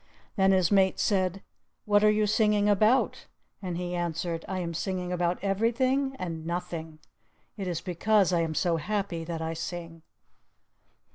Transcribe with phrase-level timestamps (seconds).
[0.35, 1.43] Then his mate said,
[1.85, 3.27] "What are you singing about?"
[3.61, 6.97] And he answered, "I am singing about everything and nothing.
[7.55, 10.01] It is because I am so happy that I sing."